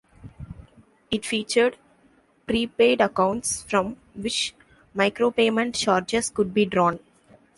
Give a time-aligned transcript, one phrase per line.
[1.11, 1.77] It featured
[2.47, 4.55] pre-paid accounts from which
[4.95, 6.97] micropayment charges could be drawn.